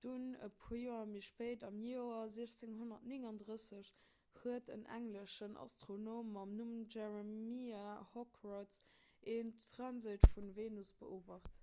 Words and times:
dunn 0.00 0.32
e 0.46 0.48
puer 0.62 0.80
joer 0.80 1.06
méi 1.12 1.22
spéit 1.28 1.64
am 1.68 1.78
joer 1.90 2.18
1639 2.34 3.92
huet 4.42 4.72
en 4.76 4.84
engleschen 4.98 5.56
astronom 5.64 6.36
mam 6.36 6.54
numm 6.60 6.76
jeremiah 6.98 7.96
horrocks 8.12 8.78
en 9.38 9.56
transit 9.72 10.30
vun 10.36 10.52
der 10.54 10.56
venus 10.62 10.96
beobacht 11.02 11.60